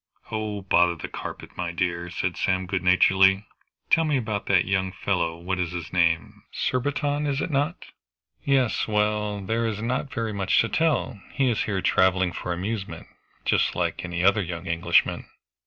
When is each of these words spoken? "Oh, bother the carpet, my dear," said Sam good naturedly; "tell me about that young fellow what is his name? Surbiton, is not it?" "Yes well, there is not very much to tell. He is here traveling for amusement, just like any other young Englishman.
"Oh, 0.31 0.63
bother 0.63 0.95
the 0.95 1.07
carpet, 1.07 1.55
my 1.55 1.71
dear," 1.71 2.09
said 2.09 2.35
Sam 2.35 2.65
good 2.65 2.81
naturedly; 2.81 3.45
"tell 3.91 4.03
me 4.03 4.17
about 4.17 4.47
that 4.47 4.65
young 4.65 4.91
fellow 4.91 5.37
what 5.37 5.59
is 5.59 5.73
his 5.73 5.93
name? 5.93 6.41
Surbiton, 6.51 7.27
is 7.27 7.39
not 7.39 7.75
it?" 7.81 7.87
"Yes 8.43 8.87
well, 8.87 9.41
there 9.41 9.67
is 9.67 9.79
not 9.79 10.11
very 10.11 10.33
much 10.33 10.59
to 10.61 10.69
tell. 10.69 11.21
He 11.33 11.51
is 11.51 11.65
here 11.65 11.83
traveling 11.83 12.31
for 12.31 12.51
amusement, 12.51 13.05
just 13.45 13.75
like 13.75 14.03
any 14.03 14.23
other 14.23 14.41
young 14.41 14.65
Englishman. 14.65 15.27